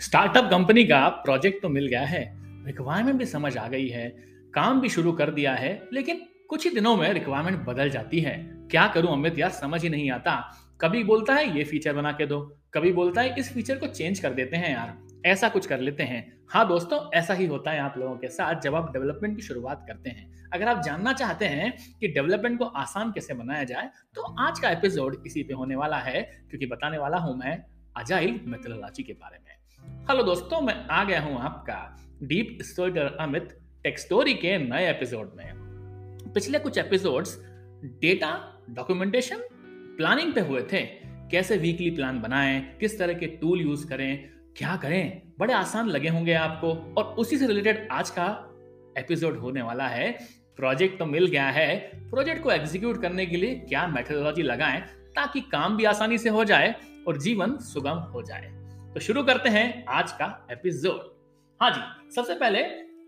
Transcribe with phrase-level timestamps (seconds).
[0.00, 2.20] Startup company का project तो मिल गया है
[2.66, 4.08] रिक्वायरमेंट भी समझ आ गई है,
[4.54, 8.36] काम भी शुरू कर दिया है, लेकिन कुछ ही दिनों में रिक्वायरमेंट बदल जाती है।
[8.70, 10.36] क्या करूँ अमित यार, समझ ही नहीं आता।
[10.80, 12.40] कभी बोलता है, ये फीचर बना के दो।
[12.74, 16.02] कभी बोलता है, इस फीचर को चेंज कर देते हैं यार, ऐसा कुछ कर लेते
[16.02, 19.42] हैं। हाँ दोस्तों, ऐसा ही होता है आप लोगों के साथ जब आप डेवलपमेंट की
[19.42, 23.90] शुरुआत करते हैं। अगर आप जानना चाहते हैं कि डेवलपमेंट को आसान कैसे बनाया जाए
[24.14, 27.56] तो आज का एपिसोड इसी पे होने वाला है, क्योंकि बताने वाला हूँ मैं
[27.96, 33.48] अजाइल मेथोडोलॉजी के बारे में। हेलो दोस्तों, मैं आ गया हूँ आपका deep storyteller Amit
[33.82, 35.52] tech story के नए एपिसोड में।
[36.34, 37.36] पिछले कुछ एपिसोड्स
[38.00, 39.36] डेटा डॉक्यूमेंटेशन
[39.96, 40.82] प्लानिंग पे हुए थे।
[41.30, 46.08] कैसे वीकली प्लान बनाएँ, किस तरह के टूल यूज़ करें, क्या करें, बड़े आसान लगे
[46.08, 48.28] होंगे आपको। और उसी से रिलेटेड आज का
[48.98, 50.12] एपिसोड होने वाला है।
[50.56, 51.76] प्रोजेक्ट तो मिल गया है।
[52.10, 54.80] प्रोजेक्ट को एग्जीक्यूट करने के लिए क्या मेथोडोलॉजी लगाएँ
[55.16, 56.74] ताकि काम भी आसानी से हो जाए
[57.08, 58.59] और जीवन सुगम हो जाए।
[58.94, 61.14] तो शुरू करते हैं आज का एपिसोड
[61.62, 62.62] हाँ जी, सबसे पहले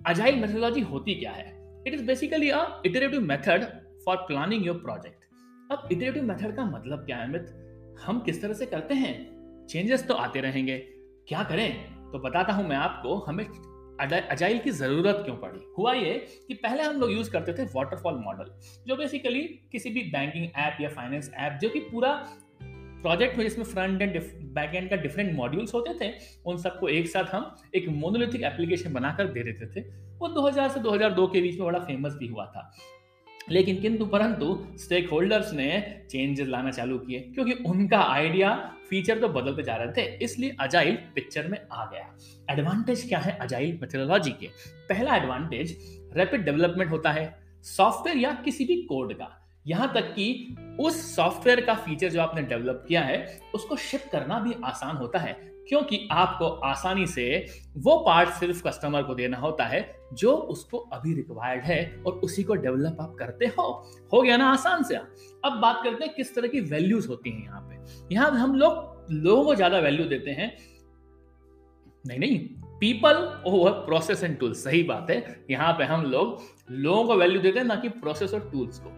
[0.06, 1.83] अजाइल मेथोडोलॉजी होती क्या है?
[1.86, 3.64] It is basically a iterative method
[4.05, 5.25] for planning your project
[5.72, 7.47] अब इटरेटिव मेथड का मतलब क्या है अमित
[8.03, 9.33] हम किस तरह से करते हैं?
[9.70, 10.78] चेंजेस तो आते रहेंगे।
[11.28, 11.94] क्या करें?
[12.12, 13.44] तो बताता हूँ मैं आपको, हमें
[14.20, 15.60] अजाइल की ज़रूरत क्यों पड़ी?
[15.78, 20.00] हुआ ये कि पहले हम लोग यूज़ करते थे वाटरफॉल मॉडल जो बेसिकली किसी भी
[20.00, 22.36] बैंकिंग ऐप या फाइनेंस ऐप जो कि पूरा
[23.03, 24.22] प्रोजेक्ट में जिसमें फ्रंट एंड,
[24.55, 26.12] बैक एंड का डिफरेंट मॉड्यूल्स होते थे,
[26.47, 29.84] उन सबको एक साथ हम एक मोनोलिथिक एप्लीकेशन बनाकर दे देते थे।
[30.19, 32.77] वो 2000 से 2002 के बीच में बड़ा फ़ेमस भी हुआ था।
[33.50, 39.28] लेकिन किंतु परंतु स्टेक होल्डर्स ने चेंजेस लाना चालू किए, क्योंकि उनका आइडिया फीचर तो
[39.28, 42.16] बदलते जा रहे थे, इसलिए अजाइल पिक्चर में आ गया।
[42.50, 44.47] एडवांटेज क्या है अजाइल मेथोडोलॉजी के?
[44.89, 45.77] पहला एडवांटेज
[46.16, 51.61] रैपिड डेवलपमेंट होता है। सॉफ्टवेयर या किसी भी कोड का। यहाँ तक कि उस सॉफ्टवेयर
[51.61, 55.33] का फीचर जो आपने डेवलप किया है, उसको शिप करना भी आसान होता है,
[55.69, 57.25] क्योंकि आपको आसानी से
[57.77, 62.43] वो पार्ट सिर्फ़ कस्टमर को देना होता है, जो उसको अभी रिक्वायर्ड है और उसी
[62.43, 63.71] को डेवलप आप करते हो।
[64.12, 64.97] हो गया ना आसान से?
[64.97, 69.06] अब बात करते हैं किस तरह की वैल्यूज़ होती हैं यहाँ पे। यहाँ हम लोग,
[69.11, 70.56] लोगों को ज़्यादा वैल्यू देते हैं।
[72.05, 72.39] नहीं नहीं
[72.81, 76.41] people over process and tools सही बात है। यहाँ पे हम लोग
[76.71, 78.91] लोगों को वैल्यू देते हैं, ना कि प्रोसेस और टूल्स को।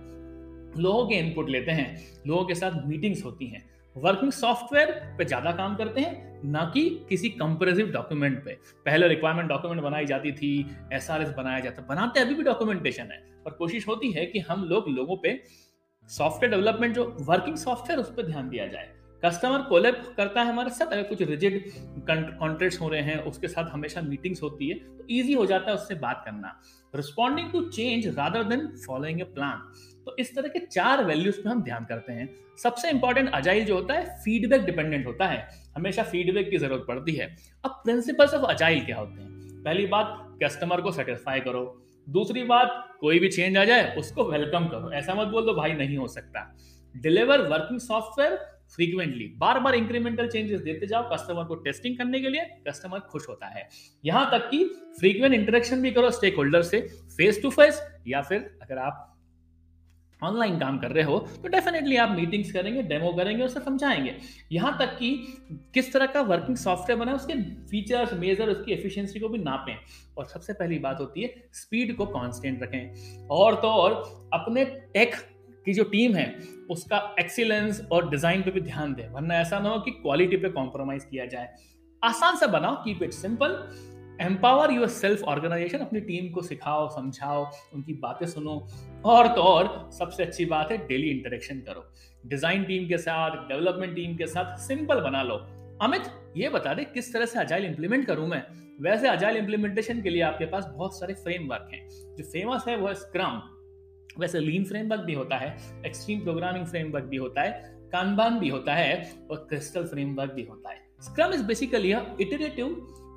[0.76, 1.96] लोगों के इनपुट लेते हैं,
[2.26, 3.64] लोगों के साथ मीटिंग्स होती हैं।
[3.96, 9.48] वर्किंग सॉफ्टवेयर पे ज़्यादा काम करते हैं, ना कि किसी कंपेरेटिव डॉक्यूमेंट पे। पहले रिक्वायरमेंट
[9.48, 10.50] डॉक्यूमेंट बनाई जाती थी
[10.92, 14.38] एस आर एस बनाया जाता, बनाते अभी भी डॉक्यूमेंटेशन है। पर कोशिश होती है कि
[14.40, 15.38] हम लोग लोगों पे
[16.10, 18.92] सॉफ्टवेयर डेवलपमेंट जो वर्किंग सॉफ्टवेयर उस पर ध्यान दिया जाए।
[19.22, 21.62] कस्टमर कोलेब करता है हमारे साथ, अगर कुछ रिजिड
[22.08, 25.76] कॉन्ट्रैक्ट्स हो रहे हैं, उसके साथ हमेशा मीटिंग्स होती है तो ईजी हो जाता है
[25.76, 26.60] उससे बात करना।
[26.94, 29.62] Responding to change rather than following a plan
[30.06, 33.74] तो इस तरह के चार वैल्यूज़ पे हम ध्यान करते हैं। सबसे इंपॉर्टेंट अजाइल जो
[33.74, 38.42] होता है फीडबैक डिपेंडेंट होता है। हमेशा फीडबैक की ज़रूरत पड़ती है। अब प्रिंसिपल्स ऑफ़
[38.42, 39.62] अजाइल क्या होते हैं?
[39.62, 44.66] पहली बात कस्टमर को सेटिस्फाई करो। दूसरी बात, कोई भी चेंज आ जाए, उसको वेलकम
[44.66, 46.56] करो। ऐसा मत बोल दो, भाई, नहीं हो सकता।
[46.96, 48.36] डिलीवर वर्किंग सॉफ्टवेयर
[48.76, 53.28] फ्रीक्वेंटली बार बार इंक्रीमेंटल चेंजेस देते जाओ कस्टमर को टेस्टिंग करने के लिए। कस्टमर खुश
[53.28, 53.68] होता है।
[54.04, 54.64] यहाँ तक कि
[54.98, 56.80] फ्रीक्वेंट इंटरेक्शन भी करो स्टेक होल्डर से
[57.16, 59.13] फेस टू फेस या फिर अगर आप
[60.24, 64.14] ऑनलाइन काम कर रहे हो तो डेफिनेटली आप मीटिंग्स करेंगे डेमो करेंगे और समझाएँगे
[64.52, 65.10] यहाँ तक कि
[65.74, 67.34] किस तरह का वर्किंग सॉफ्टवेयर बना उसके
[67.68, 69.76] फीचर्स मेजर उसकी एफिशिएंसी को भी नापें।
[70.18, 74.02] और सबसे पहली बात होती है स्पीड को कांस्टेंट रखें। और तो और
[74.34, 75.14] अपने टेक
[75.66, 76.26] की जो टीम है,
[76.70, 80.48] उसका एक्सीलेंस और डिज़ाइन पे भी ध्यान दें। वरना ऐसा ना हो कि क्वालिटी पे
[80.50, 81.48] कॉम्प्रोमाइज किया जाए।
[82.02, 83.56] आसान से बनाओ keep it simple
[84.20, 88.66] empower your self organisation अपनी टीम को सिखाओ, समझाओ, उनकी बातें सुनो।
[89.04, 91.84] और तो और, सबसे अच्छी बात है डेली इंटरेक्शन करो।
[92.26, 95.36] डिज़ाइन टीम के साथ डेवलपमेंट टीम के साथ सिंपल बना लो।
[95.82, 96.02] अमित,
[96.36, 98.42] ये बता दे, किस तरह से अजाइल इंप्लीमेंट करूँ मैं?
[98.80, 102.88] वैसे अजाइल इंप्लीमेंटेशन के लिए आपके पास बहुत सारे फ्रेमवर्क हैं। जो फ़ेमस है, वो
[102.88, 103.42] है स्क्रम
[104.18, 105.56] वैसे लीन फ्रेमवर्क भी होता है
[105.86, 110.70] एक्सट्रीम प्रोग्रामिंग फ्रेमवर्क भी होता है कानबान भी होता है, और क्रिस्टल फ्रेमवर्क भी होता
[110.70, 112.66] है। Scrum is basically iterative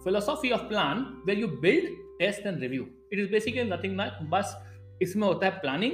[0.06, 1.84] of plan, where you build,
[2.20, 2.88] test and review.
[3.12, 4.56] It is basically nothing like बस
[5.02, 5.94] इसमें होता है planning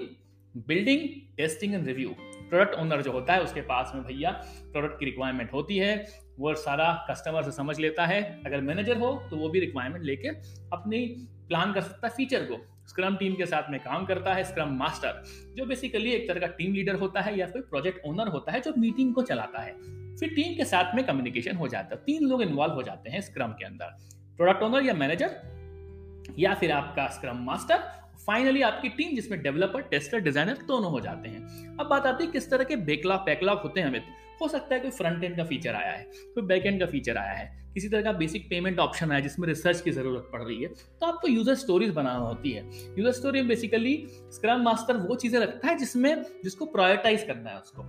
[0.68, 1.00] building
[1.38, 2.10] testing and review
[2.50, 4.32] product owner जो होता है, उसके पास में भैया
[4.72, 5.96] प्रोडक्ट की रिक्वायरमेंट होती है,
[6.40, 10.28] वो सारा कस्टमर से समझ लेता है। अगर मैनेजर हो तो वो भी रिक्वायरमेंट लेके
[10.74, 11.06] अपनी
[11.48, 12.58] प्लान कर सकता है फीचर को।
[12.88, 15.24] स्क्रम टीम के साथ में काम करता है स्क्रम मास्टर
[15.56, 18.62] जो बेसिकली एक तरह का टीम लीडर होता है या फिर प्रोजेक्ट ओनर होता है,
[18.62, 22.28] जो मीटिंग को चलाता है। फिर टीम के साथ में कम्युनिकेशन हो जाता है। तीन
[22.28, 23.86] लोग इन्वॉल्व हो जाते हैं स्क्रम के अंदर।
[24.38, 27.80] प्रोडक्ट ओनर या मैनेजर या फिर आपका स्क्रम मास्टर
[28.28, 32.32] फाइनली आपकी टीम जिसमें डेवलपर टेस्टर डिज़ाइनर दोनों हो जाते हैं। अब बात आती है
[32.32, 34.04] किस तरह के बेकलॉग बैकलॉग होते हैं अमित
[34.42, 36.04] हो सकता है कोई फ्रंट एंड का फीचर आया है,
[36.36, 39.48] कोई बैक एंड का फीचर आया है। किसी तरह का बेसिक पेमेंट ऑप्शन आया जिसमें
[39.48, 42.64] रिसर्च की ज़रूरत पड़ रही है तो आपको यूज़र स्टोरीज बनाना होती है।
[42.98, 43.96] User story basically
[44.32, 47.84] scrum master वो चीज़ें रखता है जिसमें, जिसको प्रायोरिटाइज करना है उसको।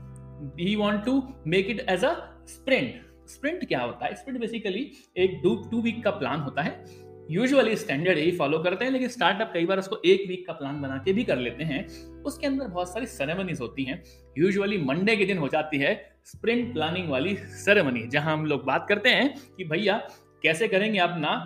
[0.61, 2.13] He want to make it as a
[2.49, 4.15] sprint sprint क्या होता है?
[4.15, 6.85] स्प्रिंट बेसिकली एक टू टू वीक का प्लान होता है।
[7.31, 10.81] यूजुअली स्टैंडर्ड यही फॉलो करते हैं, लेकिन स्टार्टअप कई बार उसको एक वीक का प्लान
[10.81, 11.87] बना के भी कर लेते हैं।
[12.23, 14.03] उसके अंदर बहुत सारी सेरेमनीज होती हैं।
[14.39, 15.95] यूजुअली मंडे के दिन हो जाती है
[16.25, 19.97] स्प्रिंट प्लानिंग वाली सेरेमनी जहाँ हम लोग बात करते हैं कि भैया,
[20.43, 21.37] कैसे करेंगे अपना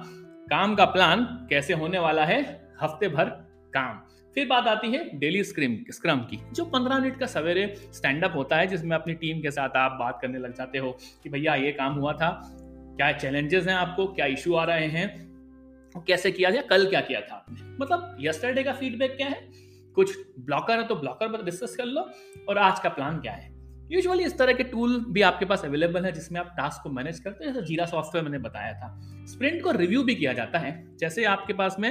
[0.50, 2.42] काम का प्लान कैसे होने वाला है?
[2.80, 3.24] हफ़्ते भर
[3.74, 4.02] काम।
[4.38, 7.64] फिर बात आती है डेली स्क्रम स्क्रम की, जो पंद्रह मिनट का सवेरे
[7.94, 10.90] स्टैंड अप होता है, जिसमें अपनी टीम के साथ आप बात करने लग जाते हो
[11.25, 12.31] कि भैया ये काम हुआ था,
[12.96, 15.26] क्या चैलेंजेस हैं आपको, क्या इशू आ रहे हैं
[16.06, 17.61] कैसे किया जाए, कल क्या किया था आपने?
[17.81, 19.40] मतलब यस्टरडे का फीडबैक क्या है?
[19.96, 22.08] कुछ ब्लॉकर है तो ब्लॉकर पर डिस्कस कर लो,
[22.49, 23.50] और आज का प्लान क्या है?
[23.90, 27.19] यूजुअली इस तरह के टूल भी आपके पास अवेलेबल है, जिसमें आप टास्क को मैनेज
[27.20, 30.73] करते हैं, जैसे जीरा सॉफ्टवेयर मैंने बताया था। स्प्रिंट को रिव्यू भी किया जाता है,
[30.96, 31.90] जैसे आपके पास में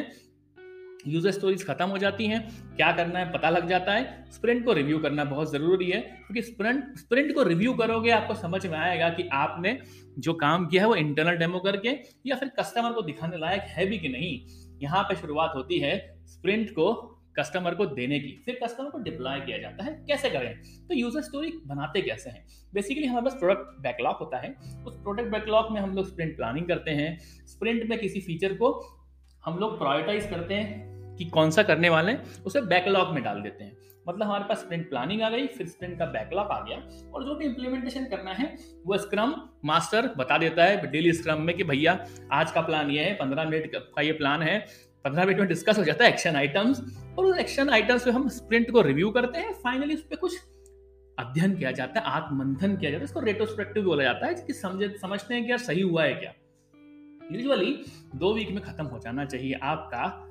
[1.06, 2.40] यूज़र स्टोरीज खत्म हो जाती हैं,
[2.76, 6.42] क्या करना है पता लग जाता है। स्प्रिंट को रिव्यू करना बहुत ज़रूरी है, क्योंकि
[6.42, 9.78] स्प्रिंट स्प्रिंट को रिव्यू करोगे आपको समझ में आएगा कि आपने
[10.20, 13.86] जो काम किया है वो इंटरनल डेमो करके या फिर कस्टमर को दिखाने लायक है
[13.86, 14.40] भी कि नहीं।
[14.82, 15.98] यहाँ पे शुरुआत होती है
[16.28, 16.94] स्प्रिंट को
[17.40, 20.54] कस्टमर को देने की। फिर कस्टमर को डिप्लॉय किया जाता है, कैसे करें?
[20.88, 22.46] तो यूज़र स्टोरी बनाते कैसे हैं?
[22.74, 24.54] बेसिकली हमारे पास प्रोडक्ट बैकलॉग होता है,
[24.86, 27.18] उस प्रोडक्ट बैकलॉग में हम लोग स्प्रिंट प्लानिंग करते हैं।
[27.48, 28.72] स्प्रिंट में किसी फीचर को
[29.48, 33.42] हम लोग प्रायोरिटाइज करते हैं कि कौन सा करने वाले हैं, उसे बैकलॉग में डाल
[33.42, 33.78] देते हैं।
[34.08, 36.78] मतलब हमारे पास स्प्रिंट प्लानिंग आ गई, फिर स्प्रिंट का बैकलॉग आ गया,
[37.14, 38.56] और जो भी इंप्लीमेंटेशन करना है,
[38.86, 39.34] वो स्क्रम
[39.66, 43.50] मास्टर बता देता है डेली स्क्रम में कि भैया, आज का प्लान ये है, पंद्रह
[43.50, 44.60] मिनट का ये प्लान है,
[45.06, 46.82] पंद्रह मिनट में डिस्कस हो जाता है एक्शन आइटम्स
[47.20, 50.38] और उस एक्शन आइटम्स पे हम स्प्रिंट को रिव्यू करते हैं। फाइनली उस पर कुछ
[51.18, 54.90] अध्ययन किया जाता है आत्मंथन किया जाता है इसको रेट्रोस्पेक्टिव बोला जाता है कि समझे,
[55.02, 56.34] समझते हैं कि यार सही हुआ है क्या।
[57.32, 57.86] यूजुअली
[58.16, 60.24] दो वीक में खत्म हो जाना चाहिए आपका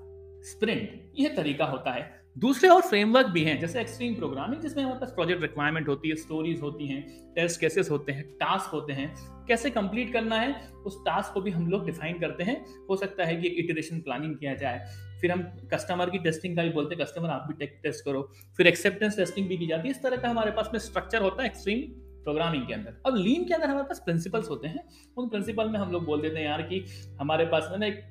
[0.42, 5.00] स्प्रिंट यह तरीका होता है। दूसरे और फ्रेमवर्क भी हैं, जैसे एक्सट्रीम प्रोग्रामिंग जिसमें हमारे
[5.00, 9.14] पास प्रोजेक्ट रिक्वायरमेंट होती है स्टोरीज होती हैं टेस्ट केसेस होते हैं टास्क होते हैं।
[9.48, 13.24] कैसे कंप्लीट करना है, उस टास्क को भी हम लोग डिफाइन करते हैं। हो सकता
[13.24, 14.86] है कि इटरेशन प्लानिंग किया जाए।
[15.20, 18.66] फिर हम कस्टमर की टेस्टिंग का भी बोलते हैं कस्टमर आप भी टेस्ट करो। फिर
[18.66, 21.48] एक्सेप्टेंस टेस्टिंग भी की जाती है। इस तरह का हमारे पास में स्ट्रक्चर होता है
[21.48, 24.84] एक्सट्रीम प्रोग्रामिंग के अंदर। अब लीन के अंदर हमारे पास प्रिंसिपल्स होते हैं।
[25.16, 26.84] उन प्रिंसिपल में हम लोग बोल देते हैं यार कि
[27.20, 28.02] हमारे पास ना एक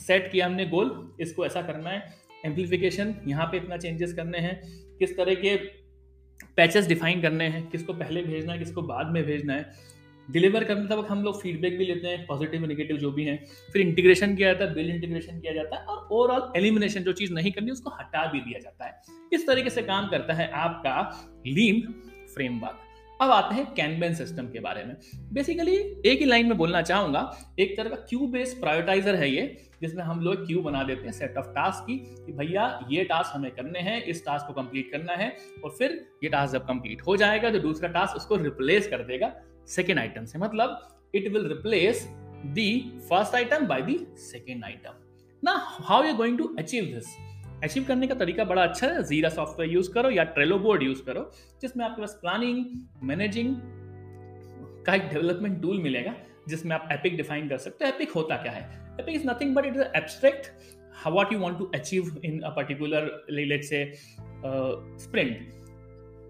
[0.00, 2.12] सेट किया हमने गोल इसको ऐसा करना है।
[2.46, 4.60] एम्पलीफिकेशन यहाँ पे इतना चेंजेस करने हैं।
[4.98, 5.56] किस तरह के
[6.56, 9.94] पैचेस डिफाइन करने हैं। किसको पहले भेजना है, किसको बाद में भेजना है।
[10.30, 13.36] डिलीवर करने तक हम लोग फीडबैक भी लेते हैं पॉजिटिव नेगेटिव जो भी है।
[13.72, 17.32] फिर इंटीग्रेशन किया जाता है बिल इंटीग्रेशन किया जाता है और ओवरऑल एलिमिनेशन जो चीज़
[17.32, 20.94] नहीं करनी, उसको हटा भी दिया जाता है। इस तरीके से काम करता है आपका
[21.46, 21.80] लीन
[22.34, 22.80] फ्रेमवर्क
[23.20, 24.94] अब आते हैं कैनबेन सिस्टम के बारे में।
[25.32, 25.74] बेसिकली
[26.06, 27.20] एक ही लाइन में बोलना चाहूँगा,
[27.58, 29.44] एक तरह का क्यू बेस्ड प्रायोरिटाइजर है ये,
[29.82, 33.32] जिसमें हम लोग क्यू बना देते हैं सेट ऑफ़ टास्क की, कि भैया, ये टास्क
[33.34, 37.06] हमें करने हैं, इस टास्क को कंप्लीट करना है, और फिर ये टास्क जब कंप्लीट
[37.06, 39.32] हो जाएगा तो दूसरा टास्क उसको रिप्लेस कर देगा
[39.68, 40.80] सेकेंड आइटम से। मतलब
[41.14, 42.06] it will replace
[42.46, 42.70] the
[43.08, 45.02] first item by the second item
[45.42, 47.16] ना how you going to achieve this
[47.64, 51.02] achieve करने का तरीका बड़ा अच्छा है। जीरा सॉफ्टवेयर यूज़ करो या ट्रेलो बोर्ड यूज़
[51.02, 51.30] करो
[51.62, 52.64] जिसमें आपके पास प्लानिंग
[53.08, 53.54] मैनेजिंग
[54.86, 56.14] का एक डेवलपमेंट टूल मिलेगा
[56.48, 58.62] जिसमें आप एपिक डिफाइन कर सकते हो। एपिक होता क्या है?
[59.00, 60.52] Epic is nothing but it is abstract
[61.32, 63.80] you want to achieve in a particular let's say
[64.48, 65.34] uh, sprint.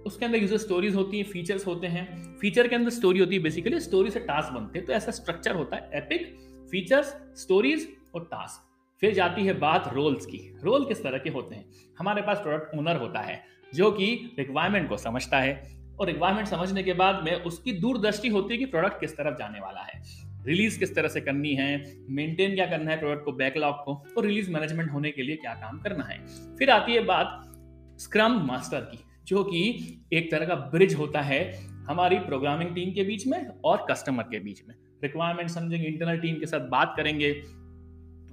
[0.06, 2.06] उसके अंदर यूज़र स्टोरीज होती हैं फीचर्स होते हैं।
[2.40, 5.54] फीचर के अंदर स्टोरी होती है बेसिकली स्टोरी से टास्क बनते हैं। तो ऐसा स्ट्रक्चर
[5.54, 6.26] होता है एपिक
[6.70, 11.54] फीचर्स स्टोरीज और टास्क फिर जाती है बात रोल्स की। रोल किस तरह के होते
[11.54, 11.70] हैं?
[11.98, 16.82] हमारे पास प्रोडक्ट ओनर होता है, जो कि रिक्वायरमेंट को समझता है। और रिक्वायरमेंट समझने
[16.82, 20.02] के बाद में उसकी दूरदृष्टि होती है कि प्रोडक्ट किस तरफ़ जाने वाला है।
[20.46, 21.96] रिलीज़ किस तरह से करनी है?
[22.10, 23.32] मेंटेन क्या करना है प्रोडक्ट को?
[23.32, 24.06] बैकलॉग को?
[24.16, 26.26] और रिलीज़ मैनेजमेंट होने के लिए क्या काम करना है?
[26.56, 27.40] फिर आती है बात
[28.00, 29.78] स्क्रम मास्टर की, जो कि
[30.12, 34.40] एक तरह का ब्रिज होता है हमारी प्रोग्रामिंग टीम के बीच में और कस्टमर के
[34.40, 37.42] बीच में। रिक्वायरमेंट समझेंगे इंटरनल टीम के साथ बात करेंगे।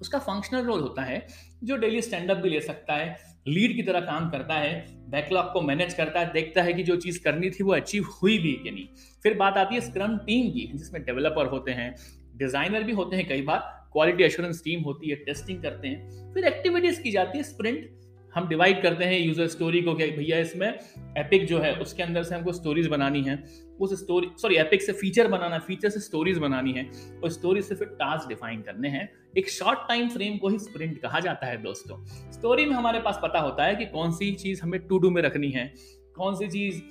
[0.01, 1.25] उसका फंक्शनल रोल होता है,
[1.63, 3.15] जो डेली स्टैंड अप भी ले सकता है
[3.48, 6.96] लीड की तरह काम करता है बैकलॉग को मैनेज करता है, देखता है कि जो
[6.98, 8.88] चीज़ करनी थी वो अचीव हुई भी कि नहीं।
[9.24, 11.96] फिर बात आती है स्क्रम टीम की, जिसमें डेवलपर होते हैं
[12.36, 13.60] डिज़ाइनर भी होते हैं कई बार
[13.93, 17.89] क्वालिटी एश्योरेंस टीम होती है टेस्टिंग करते हैं। फिर एक्टिविटीज़ की जाती है स्प्रिंट
[18.33, 22.23] हम डिवाइड करते हैं यूज़र स्टोरी को कि भैया इसमें एपिक जो है, उसके अंदर
[22.23, 23.43] से हमको स्टोरीज बनानी है।
[23.79, 26.89] उस स्टोरी सॉरी एपिक से फीचर बनाना फीचर से स्टोरीज बनानी है।
[27.23, 30.97] और स्टोरी से फिर टास्क डिफाइन करने हैं। एक शॉर्ट टाइम फ्रेम को ही स्प्रिंट
[31.01, 34.61] कहा जाता है दोस्तों। स्टोरी में हमारे पास पता होता है कि कौन सी चीज़
[34.61, 35.71] हमें टू डू में रखनी है,
[36.15, 36.81] कौन सी चीज़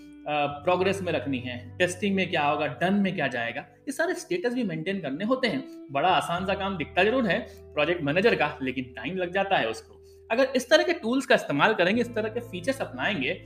[0.65, 4.55] प्रोग्रेस में रखनी है टेस्टिंग में क्या होगा डन में क्या जाएगा। ये सारे स्टेटस
[4.55, 7.39] भी मेंटेन करने होते हैं। बड़ा आसान सा काम दिखता ज़रूर है
[7.75, 10.00] प्रोजेक्ट मैनेजर का, लेकिन टाइम लग जाता है उसको।
[10.31, 13.41] अगर इस तरह के टूल्स का इस्तेमाल करेंगे, इस तरह के फीचर्स अपनाएँगे,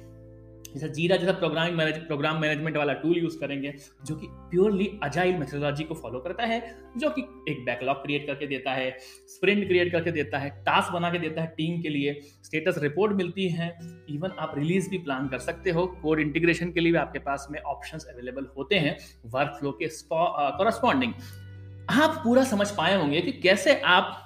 [0.74, 3.72] जैसा जीरा जैसा प्रोग्रामिंग मैनेज प्रोग्राम मैनेजमेंट वाला टूल यूज़ करेंगे,
[4.06, 6.60] जो कि प्योरली अजाइल मेथोडोलॉजी को फॉलो करता है,
[6.98, 8.90] जो कि एक बैकलॉग क्रिएट करके देता है
[9.28, 13.12] स्प्रिंट क्रिएट करके देता है टास्क बना के देता है टीम के लिए स्टेटस रिपोर्ट
[13.12, 13.68] मिलती है
[14.10, 17.46] इवन आप रिलीज़ भी प्लान कर सकते हो कोड इंटीग्रेशन के लिए भी आपके पास
[17.50, 21.12] में ऑप्शन अवेलेबल होते हैं वर्क फ्लो के कॉरस्पॉन्डिंग
[21.90, 24.23] आप पूरा समझ पाए होंगे कि कैसे आप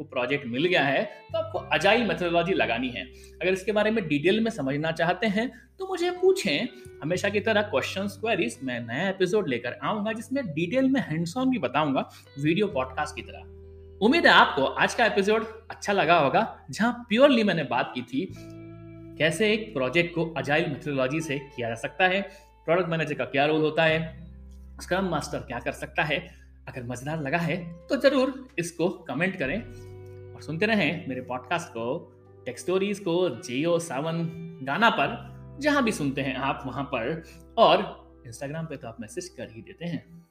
[0.00, 3.04] को प्रोजेक्ट मिल गया है तो आपको अजाइल मेथोडोलॉजी लगानी है।
[3.34, 6.68] अगर इसके बारे में डिटेल में समझना चाहते हैं तो मुझे पूछें।
[7.02, 11.50] हमेशा की तरह क्वेश्चन क्वेरीज मैं नया एपिसोड लेकर आऊँगा, जिसमें डिटेल में हैंड्स ऑन
[11.50, 16.42] भी बताऊँगा वीडियो पॉडकास्ट की तरह। उम्मीद है आपको आज का एपिसोड अच्छा लगा होगा,
[16.70, 18.26] जहाँ प्योरली मैंने बात की थी,
[19.18, 22.20] कैसे एक प्रोजेक्ट को अजाइल मेथोडोलॉजी से किया जा सकता है
[22.66, 23.98] प्रोडक्ट मैनेजर का क्या रोल होता है
[24.80, 26.18] स्क्रम मास्टर क्या कर सकता है,
[26.68, 29.58] अगर मज़ेदार लगा है तो ज़रूर इसको कमेंट करें।
[30.40, 32.12] और सुनते रहे मेरे पॉडकास्ट को
[32.46, 34.28] टेक स्टोरीज को जियो सावन
[34.62, 35.10] गाना पर,
[35.60, 37.24] जहाँ भी सुनते हैं आप वहाँ पर,
[37.58, 37.78] और
[38.26, 40.29] इंस्टाग्राम पे तो आप मैसेज कर ही देते हैं।